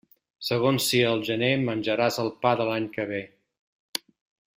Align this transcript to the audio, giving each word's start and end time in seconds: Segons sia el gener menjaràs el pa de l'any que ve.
Segons 0.45 0.85
sia 0.93 1.09
el 1.17 1.21
gener 1.27 1.49
menjaràs 1.67 2.17
el 2.23 2.31
pa 2.47 2.55
de 2.63 2.67
l'any 2.71 2.89
que 2.97 3.07
ve. 3.13 3.21